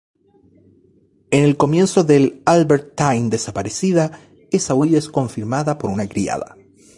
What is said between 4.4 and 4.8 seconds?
esa